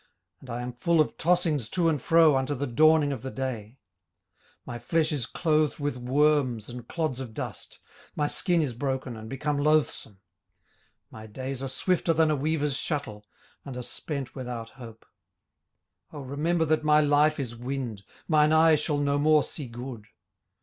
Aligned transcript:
and 0.39 0.49
I 0.49 0.63
am 0.63 0.73
full 0.73 0.99
of 0.99 1.15
tossings 1.15 1.69
to 1.69 1.87
and 1.87 2.01
fro 2.01 2.35
unto 2.35 2.55
the 2.55 2.65
dawning 2.65 3.11
of 3.13 3.21
the 3.21 3.29
day. 3.29 3.77
18:007:005 4.65 4.65
My 4.65 4.79
flesh 4.79 5.11
is 5.11 5.25
clothed 5.27 5.77
with 5.77 5.95
worms 5.95 6.69
and 6.69 6.87
clods 6.87 7.19
of 7.19 7.35
dust; 7.35 7.77
my 8.15 8.25
skin 8.25 8.63
is 8.63 8.73
broken, 8.73 9.15
and 9.15 9.29
become 9.29 9.59
loathsome. 9.59 10.13
18:007:006 11.11 11.11
My 11.11 11.27
days 11.27 11.61
are 11.61 11.67
swifter 11.67 12.13
than 12.13 12.31
a 12.31 12.35
weaver's 12.35 12.77
shuttle, 12.77 13.27
and 13.63 13.77
are 13.77 13.83
spent 13.83 14.33
without 14.33 14.69
hope. 14.71 15.05
18:007:007 16.11 16.19
O 16.19 16.21
remember 16.23 16.65
that 16.65 16.83
my 16.83 16.99
life 16.99 17.39
is 17.39 17.55
wind: 17.55 18.03
mine 18.27 18.51
eye 18.51 18.73
shall 18.73 18.97
no 18.97 19.19
more 19.19 19.43
see 19.43 19.67
good. 19.67 20.07